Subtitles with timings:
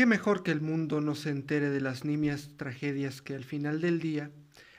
[0.00, 3.82] Qué mejor que el mundo no se entere de las nimias tragedias que al final
[3.82, 4.30] del día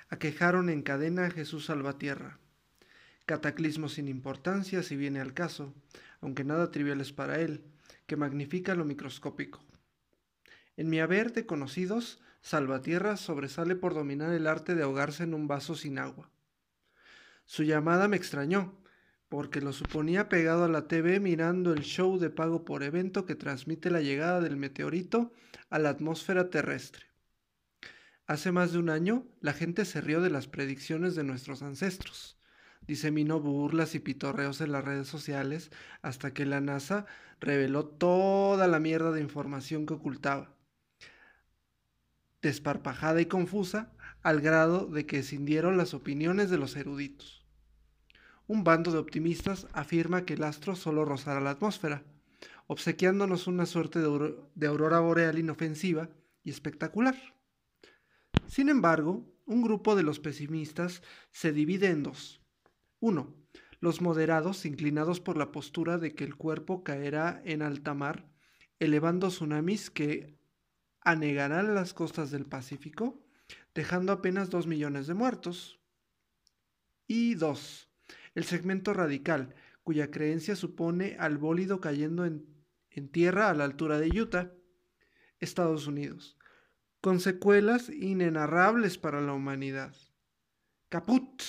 [0.09, 2.40] aquejaron en cadena a Jesús Salvatierra.
[3.27, 5.75] Cataclismo sin importancia si viene al caso,
[6.21, 7.63] aunque nada triviales para él,
[8.07, 9.63] que magnifica lo microscópico.
[10.75, 15.47] En mi haber de conocidos, Salvatierra sobresale por dominar el arte de ahogarse en un
[15.47, 16.31] vaso sin agua.
[17.45, 18.80] Su llamada me extrañó,
[19.32, 23.34] porque lo suponía pegado a la TV mirando el show de pago por evento que
[23.34, 25.32] transmite la llegada del meteorito
[25.70, 27.05] a la atmósfera terrestre.
[28.28, 32.38] Hace más de un año, la gente se rió de las predicciones de nuestros ancestros.
[32.82, 35.72] Diseminó burlas y pitorreos en las redes sociales
[36.02, 37.05] hasta que la NASA
[37.40, 40.58] reveló toda la mierda de información que ocultaba.
[42.41, 43.94] Desparpajada y confusa,
[44.24, 47.41] al grado de que escindieron las opiniones de los eruditos
[48.52, 52.04] un bando de optimistas afirma que el astro solo rozará la atmósfera,
[52.68, 56.10] obsequiándonos una suerte de, aurora boreal inofensiva
[56.44, 57.16] y espectacular.
[58.48, 62.41] Sin embargo, un grupo de los pesimistas se divide en dos.
[62.99, 63.34] Uno,
[63.79, 68.29] los moderados inclinados por la postura de que el cuerpo caerá en alta mar,
[68.79, 70.38] elevando tsunamis que
[70.99, 73.23] anegarán las costas del Pacífico,
[73.73, 75.79] dejando apenas dos millones de muertos.
[77.07, 77.91] Y dos,
[78.35, 82.47] el segmento radical, cuya creencia supone al bólido cayendo en,
[83.11, 84.51] tierra a la altura de Utah,
[85.39, 86.38] Estados Unidos,
[86.99, 89.95] con secuelas inenarrables para la humanidad.
[90.89, 91.41] ¡Caput!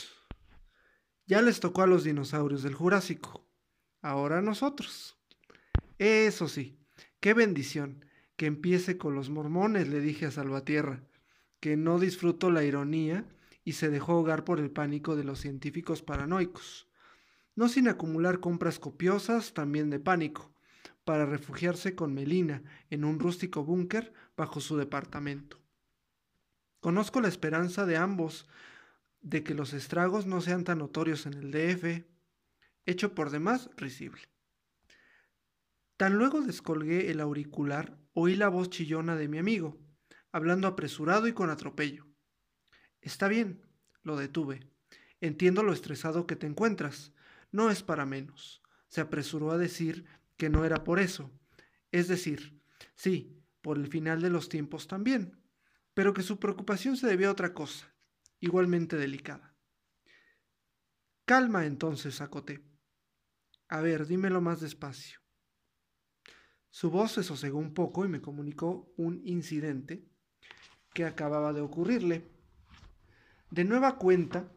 [1.27, 3.49] Ya les tocó a los dinosaurios del Jurásico,
[4.01, 5.19] ahora a nosotros.
[5.99, 6.81] Eso sí,
[7.21, 8.05] qué bendición,
[8.37, 11.05] que empiece con los mormones, le dije a Salvatierra,
[11.61, 13.27] que no disfruto la ironía
[13.65, 16.89] y se dejó ahogar por el pánico de los científicos paranoicos,
[17.55, 20.53] no sin acumular compras copiosas también de pánico,
[21.05, 25.61] para refugiarse con Melina en un rústico búnker bajo su departamento.
[26.81, 28.49] Conozco la esperanza de ambos
[29.21, 32.05] de que los estragos no sean tan notorios en el DF,
[32.87, 34.23] hecho por demás risible.
[35.97, 39.79] Tan luego descolgué el auricular, oí la voz chillona de mi amigo,
[40.33, 42.12] hablando apresurado y con atropello.
[43.03, 43.61] Está bien,
[44.03, 44.67] lo detuve.
[45.21, 47.13] Entiendo lo estresado que te encuentras.
[47.51, 48.63] No es para menos.
[48.89, 51.31] Se apresuró a decir que no era por eso.
[51.91, 52.63] Es decir,
[52.95, 55.39] sí, por el final de los tiempos también,
[55.95, 57.95] pero que su preocupación se debía a otra cosa,
[58.41, 59.55] igualmente delicada.
[61.25, 62.65] Calma entonces, acoté.
[63.69, 65.21] A ver, dímelo más despacio.
[66.71, 70.09] Su voz se sosegó un poco y me comunicó un incidente
[70.95, 72.31] que acababa de ocurrirle.
[73.53, 74.51] De nueva cuenta,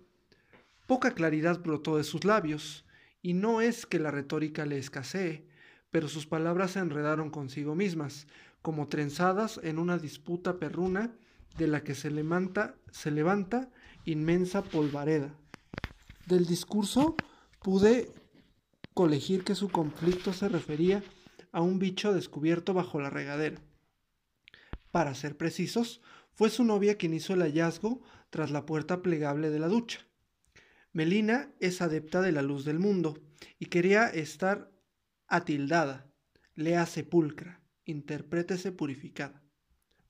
[0.88, 2.86] poca claridad brotó de sus labios,
[3.22, 5.46] y no es que la retórica le escasee,
[5.92, 8.26] pero sus palabras se enredaron consigo mismas,
[8.62, 11.14] como trenzadas en una disputa perruna
[11.58, 13.70] de la que se levanta, se levanta
[14.06, 15.36] inmensa polvareda.
[16.26, 17.18] Del discurso
[17.62, 18.14] pude
[18.94, 21.04] colegir que su conflicto se refería
[21.52, 23.60] a un bicho descubierto bajo la regadera.
[24.96, 26.00] Para ser precisos,
[26.36, 30.08] fue su novia quien hizo el hallazgo tras la puerta plegable de la ducha.
[30.94, 33.22] Melina es adepta de la luz del mundo
[33.60, 34.72] y quería estar
[35.28, 36.10] atildada,
[36.54, 39.44] lea sepulcra, interprétese purificada,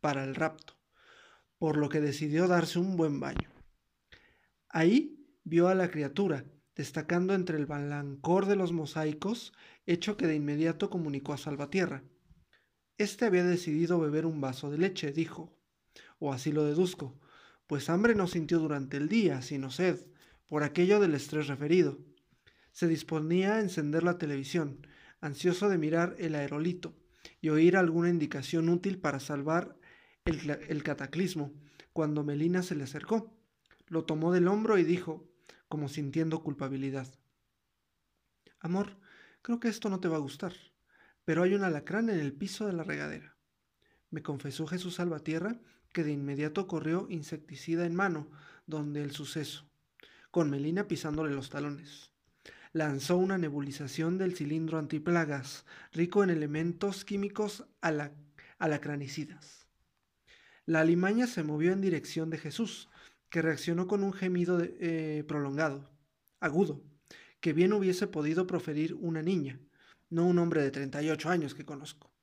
[0.01, 0.77] para el rapto,
[1.57, 3.49] por lo que decidió darse un buen baño.
[4.69, 9.51] Ahí vio a la criatura, destacando entre el balancor de los mosaicos,
[9.87, 12.03] hecho que de inmediato comunicó a Salvatierra.
[12.97, 15.57] Este había decidido beber un vaso de leche, dijo,
[16.17, 17.19] o así lo deduzco,
[17.67, 19.99] pues hambre no sintió durante el día, sino sed,
[20.47, 21.99] por aquello del estrés referido.
[22.71, 24.87] Se disponía a encender la televisión,
[25.19, 26.95] ansioso de mirar el aerolito
[27.41, 29.77] y oír alguna indicación útil para salvar
[30.23, 31.53] el, el cataclismo,
[31.91, 33.37] cuando Melina se le acercó.
[33.87, 35.27] Lo tomó del hombro y dijo,
[35.67, 37.07] como sintiendo culpabilidad.
[38.59, 38.97] Amor,
[39.41, 40.53] creo que esto no te va a gustar,
[41.25, 43.35] pero hay un alacrán en el piso de la regadera.
[44.11, 45.59] Me confesó Jesús Salvatierra
[45.91, 48.29] que de inmediato corrió insecticida en mano,
[48.67, 49.65] donde el suceso,
[50.29, 52.11] con Melina pisándole los talones.
[52.73, 57.65] Lanzó una nebulización del cilindro antiplagas, rico en elementos químicos
[58.59, 59.67] alacranicidas.
[60.65, 62.89] La alimaña se movió en dirección de Jesús,
[63.29, 65.89] que reaccionó con un gemido eh, prolongado,
[66.41, 66.83] agudo,
[67.39, 69.59] que bien hubiese podido proferir una niña,
[70.09, 72.13] no un hombre de 38 años que conozco.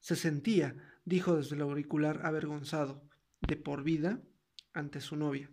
[0.00, 3.08] Se sentía, dijo desde el auricular avergonzado,
[3.40, 4.22] de por vida,
[4.72, 5.50] ante su novia.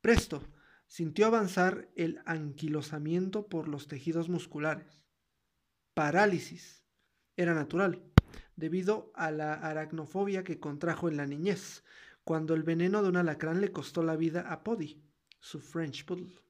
[0.00, 0.42] Presto,
[0.86, 5.04] sintió avanzar el anquilosamiento por los tejidos musculares.
[5.94, 6.84] Parálisis.
[7.36, 8.02] Era natural.
[8.56, 11.84] debido a la aracnofobia que contrajo en la niñez,
[12.24, 15.04] cuando el veneno de un alacrán le costó la vida a Poddy,
[15.40, 16.45] su French Poodle.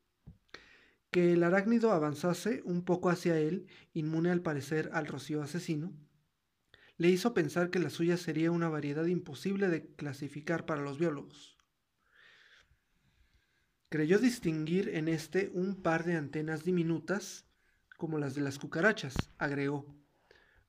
[1.16, 5.94] Que el arácnido avanzase un poco hacia él, inmune al parecer al rocío asesino,
[6.98, 11.56] le hizo pensar que la suya sería una variedad imposible de clasificar para los biólogos.
[13.88, 17.46] Creyó distinguir en este un par de antenas diminutas,
[17.96, 19.96] como las de las cucarachas, agregó,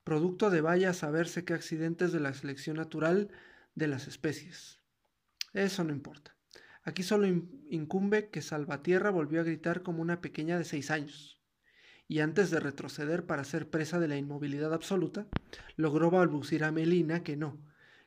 [0.06, 3.32] producto de vaya a saberse qué accidentes de la selección natural
[3.76, 4.80] de las especies.
[5.52, 6.37] Eso no importa.
[6.88, 7.28] Aquí solo
[7.70, 11.38] incumbe que Salvatierra volvió a gritar como una pequeña de seis años,
[12.08, 15.28] y antes de retroceder para ser presa de la inmovilidad absoluta,
[15.76, 17.60] logró balbucir a Melina que no,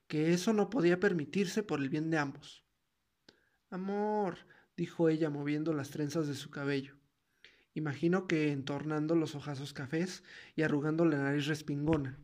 [0.09, 2.65] que eso no podía permitirse por el bien de ambos.
[3.69, 4.39] Amor,
[4.79, 6.97] dijo ella moviendo las trenzas de su cabello.
[7.75, 10.25] Imagino que entornando los ojazos cafés
[10.57, 12.19] y arrugando la nariz respingona.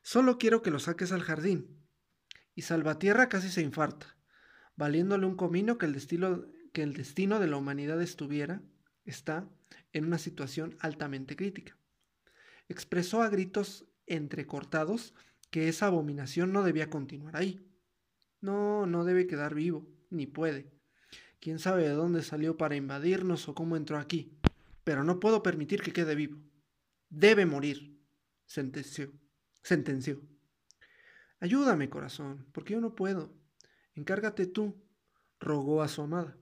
[0.00, 1.84] Solo quiero que lo saques al jardín.
[2.54, 4.11] Y Salvatierra casi se infarta,
[4.82, 8.62] valiéndole un comino que el, destino, de la humanidad estuviera,
[9.04, 9.48] está,
[9.92, 11.76] en una situación altamente crítica.
[12.68, 15.14] Expresó a gritos entrecortados
[15.50, 17.66] que esa abominación no debía continuar ahí.
[18.40, 20.72] No, no debe quedar vivo, ni puede.
[21.40, 24.38] Quién sabe de dónde salió para invadirnos o cómo entró aquí
[24.84, 26.38] pero no puedo permitir que quede vivo.
[27.08, 27.98] Debe morir,
[28.46, 29.12] sentenció.
[29.62, 30.20] sentenció.
[31.40, 33.32] Ayúdame, corazón, porque yo no puedo.
[33.94, 34.74] Encárgate tú,
[35.38, 36.36] rogó a su amada.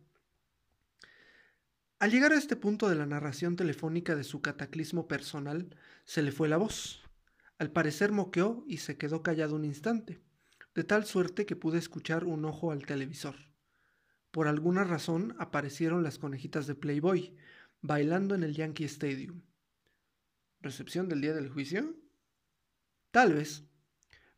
[1.99, 6.33] Al llegar a este punto de la narración telefónica de su cataclismo personal, se le
[6.33, 7.03] fue la voz.
[7.59, 10.23] Al parecer moqueó y se quedó callado un instante,
[10.75, 13.37] de tal suerte que pude escuchar un ojo al televisor.
[14.31, 17.37] Por alguna razón aparecieron las conejitas de Playboy,
[17.83, 19.43] bailando en el Yankee Stadium.
[20.61, 21.97] ¿Recepción del día del juicio?
[23.11, 23.65] Tal vez.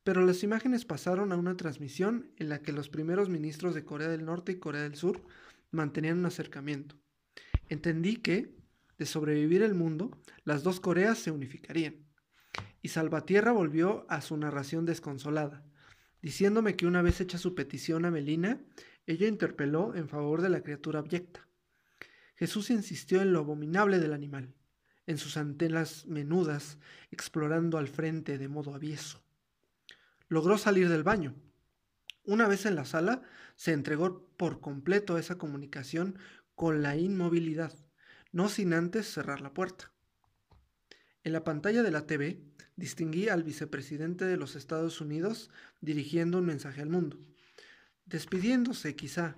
[0.04, 4.08] Pero las imágenes pasaron a una transmisión en la que los primeros ministros de Corea
[4.08, 5.22] del Norte y Corea del Sur
[5.70, 6.96] mantenían un acercamiento.
[7.68, 8.54] Entendí que,
[8.98, 10.10] de sobrevivir el mundo,
[10.44, 12.04] las dos Coreas se unificarían.
[12.82, 15.64] Y Salvatierra volvió a su narración desconsolada,
[16.20, 18.60] diciéndome que una vez hecha su petición a Melina,
[19.06, 21.48] ella interpeló en favor de la criatura abyecta.
[22.34, 24.52] Jesús insistió en lo abominable del animal,
[25.06, 26.78] en sus antenas menudas,
[27.10, 29.22] explorando al frente de modo avieso.
[30.32, 31.34] Logró salir del baño.
[32.24, 33.20] Una vez en la sala,
[33.54, 36.16] se entregó por completo esa comunicación
[36.54, 37.74] con la inmovilidad,
[38.32, 39.92] no sin antes cerrar la puerta.
[41.22, 42.40] En la pantalla de la TV
[42.76, 45.50] distinguí al vicepresidente de los Estados Unidos
[45.82, 47.18] dirigiendo un mensaje al mundo,
[48.06, 49.36] despidiéndose quizá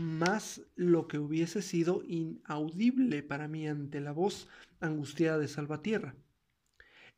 [0.00, 4.48] más lo que hubiese sido inaudible para mí ante la voz
[4.80, 6.16] angustiada de Salvatierra,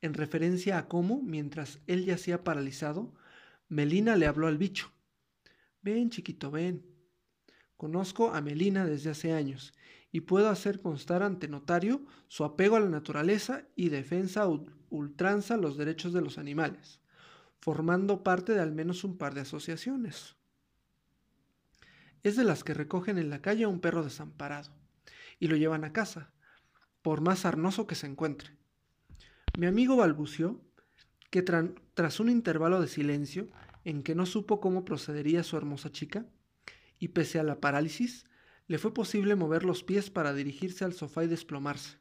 [0.00, 3.14] en referencia a cómo, mientras él yacía paralizado,
[3.68, 4.92] Melina le habló al bicho.
[5.82, 6.84] Ven, chiquito, ven.
[7.76, 9.72] Conozco a Melina desde hace años
[10.12, 14.48] y puedo hacer constar ante notario su apego a la naturaleza y defensa
[14.88, 17.00] ultranza los derechos de los animales,
[17.60, 20.36] formando parte de al menos un par de asociaciones
[22.28, 24.72] es de las que recogen en la calle a un perro desamparado
[25.38, 26.32] y lo llevan a casa,
[27.00, 28.56] por más arnoso que se encuentre.
[29.56, 30.60] Mi amigo balbució
[31.30, 33.48] que tras un intervalo de silencio
[33.84, 36.26] en que no supo cómo procedería su hermosa chica,
[36.98, 38.26] y pese a la parálisis,
[38.66, 41.96] le fue posible mover los pies para dirigirse al sofá y desplomarse.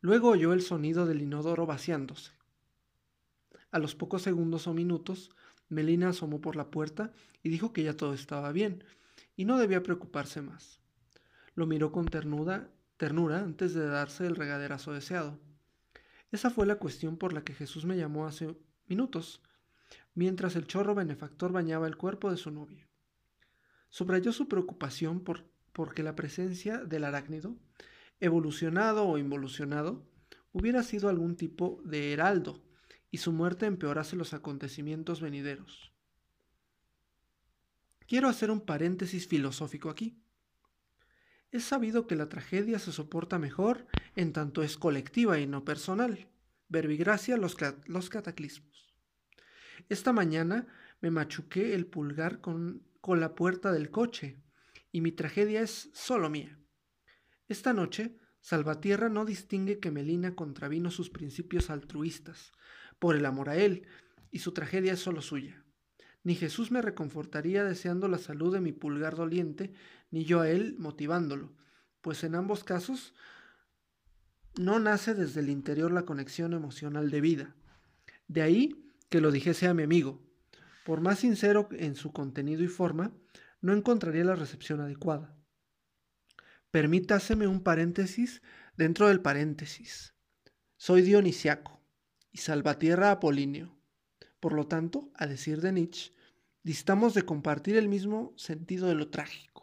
[0.00, 2.32] Luego oyó el sonido del inodoro vaciándose.
[3.70, 5.30] A los pocos segundos o minutos,
[5.68, 7.12] Melina asomó por la puerta
[7.44, 8.82] y dijo que ya todo estaba bien
[9.36, 10.80] y no debía preocuparse más.
[11.54, 15.38] Lo miró con ternura, antes de darse el regaderazo deseado.
[16.36, 18.54] Esa fue la cuestión por la que Jesús me llamó hace
[18.88, 19.40] minutos,
[20.12, 22.86] mientras el chorro benefactor bañaba el cuerpo de su novia.
[23.88, 27.56] Subrayó su preocupación por porque la presencia del arácnido,
[28.20, 30.06] evolucionado o involucionado,
[30.52, 32.62] hubiera sido algún tipo de heraldo
[33.10, 35.94] y su muerte empeorase los acontecimientos venideros.
[38.06, 40.22] Quiero hacer un paréntesis filosófico aquí.
[41.50, 46.28] Es sabido que la tragedia se soporta mejor en tanto es colectiva y no personal.
[46.68, 48.94] Verbigracia los, los cataclismos.
[49.88, 50.66] Esta mañana
[51.00, 54.42] me machuqué el pulgar con, con la puerta del coche
[54.90, 56.58] y mi tragedia es solo mía.
[57.48, 62.52] Esta noche, Salvatierra no distingue que Melina contravino sus principios altruistas,
[62.98, 63.86] por el amor a Él,
[64.30, 65.64] y su tragedia es solo suya.
[66.24, 69.72] Ni Jesús me reconfortaría deseando la salud de mi pulgar doliente,
[70.10, 71.52] ni yo a Él motivándolo,
[72.00, 73.14] pues en ambos casos
[74.56, 77.54] no nace desde el interior la conexión emocional de vida.
[78.28, 80.22] De ahí que lo dijese a mi amigo.
[80.84, 83.12] Por más sincero en su contenido y forma,
[83.60, 85.36] no encontraría la recepción adecuada.
[86.70, 88.42] Permítaseme un paréntesis
[88.76, 90.14] dentro del paréntesis.
[90.76, 91.80] Soy dionisiaco
[92.32, 93.76] y Salvatierra apolíneo.
[94.40, 96.12] Por lo tanto, a decir de Nietzsche,
[96.62, 99.55] distamos de compartir el mismo sentido de lo trágico.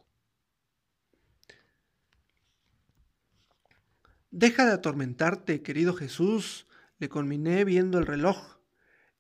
[4.36, 6.66] Deja de atormentarte, querido Jesús,
[6.98, 8.58] le conminé viendo el reloj.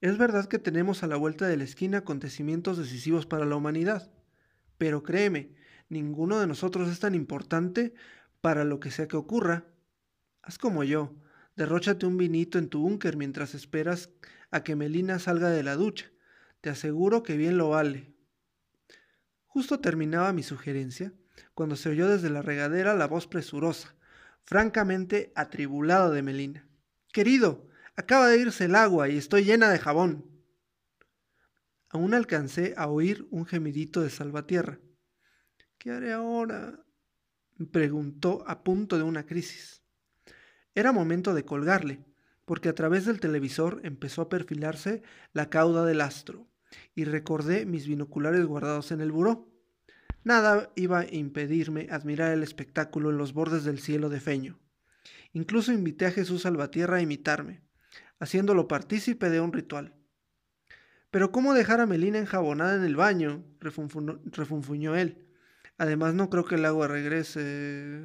[0.02, 4.12] Es verdad que tenemos a la vuelta de la esquina acontecimientos decisivos para la humanidad,
[4.80, 5.54] pero créeme,
[5.88, 7.94] ninguno de nosotros es tan importante
[8.42, 9.68] para lo que sea que ocurra.
[10.42, 11.14] Haz como yo,
[11.56, 14.10] derróchate un vinito en tu búnker mientras esperas
[14.50, 16.12] a que Melina salga de la ducha.
[16.60, 18.16] Te aseguro que bien lo vale.
[19.46, 21.14] Justo terminaba mi sugerencia
[21.54, 23.96] cuando se oyó desde la regadera la voz presurosa,
[24.46, 26.68] francamente atribulada de Melina.
[27.12, 30.30] Querido, acaba de irse el agua y estoy llena de jabón.
[31.90, 34.80] Aún alcancé a oír un gemidito de Salvatierra.
[35.78, 36.80] ¿Qué haré ahora?
[37.72, 39.84] preguntó a punto de una crisis.
[40.76, 42.04] Era momento de colgarle,
[42.46, 46.50] porque a través del televisor empezó a perfilarse la cauda del astro,
[46.96, 49.53] y recordé mis binoculares guardados en el buró.
[50.24, 54.60] Nada iba a impedirme admirar el espectáculo en los bordes del cielo de Feño.
[55.34, 57.62] Incluso invité a Jesús Salvatierra a imitarme,
[58.20, 59.96] haciéndolo partícipe de un ritual.
[61.12, 63.44] Pero ¿cómo dejar a Melina enjabonada en el baño?
[63.60, 65.28] refunfuñó él.
[65.78, 68.02] Además no creo que el agua regrese.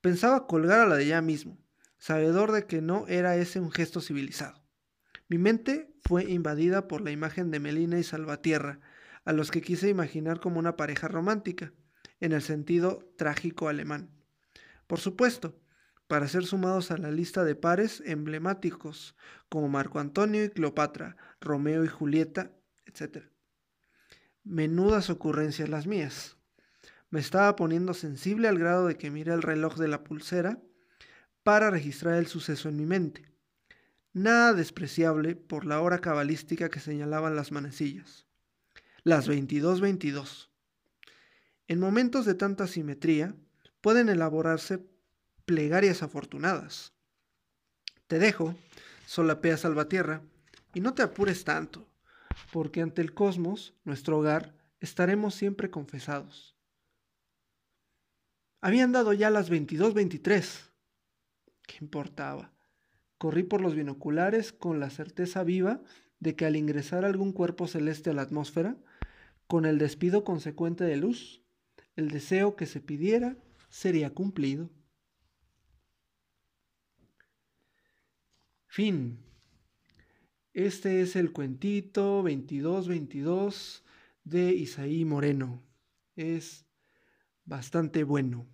[0.00, 1.58] Pensaba colgar a la de ella mismo,
[1.96, 4.62] sabedor de que no era ese un gesto civilizado.
[5.28, 8.80] Mi mente fue invadida por la imagen de Melina y Salvatierra,
[9.24, 11.72] a los que quise imaginar como una pareja romántica,
[12.20, 14.10] en el sentido trágico alemán.
[14.86, 15.60] Por supuesto,
[16.06, 19.16] para ser sumados a la lista de pares emblemáticos
[19.48, 22.52] como Marco Antonio y Cleopatra, Romeo y Julieta,
[22.84, 23.24] etc.
[24.42, 26.36] Menudas ocurrencias las mías.
[27.10, 30.60] Me estaba poniendo sensible al grado de que miré el reloj de la pulsera
[31.42, 33.32] para registrar el suceso en mi mente.
[34.12, 38.23] Nada despreciable por la hora cabalística que señalaban las manecillas
[39.04, 40.48] las 22-22.
[41.68, 43.36] En momentos de tanta simetría
[43.82, 44.82] pueden elaborarse
[45.44, 46.94] plegarias afortunadas.
[48.06, 48.54] Te dejo,
[49.06, 50.22] solapea Salvatierra,
[50.72, 51.86] y no te apures tanto,
[52.50, 56.56] porque ante el cosmos, nuestro hogar, estaremos siempre confesados.
[58.62, 60.70] Habían dado ya las 22-23.
[61.66, 62.52] ¿Qué importaba?
[63.18, 65.82] Corrí por los binoculares con la certeza viva
[66.20, 68.78] de que al ingresar algún cuerpo celeste a la atmósfera,
[69.46, 71.42] con el despido consecuente de luz,
[71.96, 73.36] el deseo que se pidiera
[73.68, 74.70] sería cumplido.
[78.66, 79.18] Fin.
[80.52, 83.84] Este es el cuentito 2222
[84.24, 85.62] de Isaí Moreno.
[86.16, 86.66] Es
[87.44, 88.53] bastante bueno.